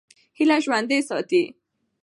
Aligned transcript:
هیله 0.37 0.57
ژوندۍ 0.63 0.99
ساتئ. 1.09 1.43